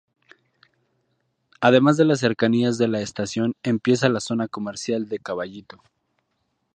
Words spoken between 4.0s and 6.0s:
la zona comercial de Caballito.